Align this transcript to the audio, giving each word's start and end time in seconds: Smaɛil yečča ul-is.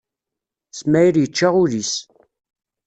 Smaɛil 0.79 1.15
yečča 1.19 1.47
ul-is. 1.61 1.93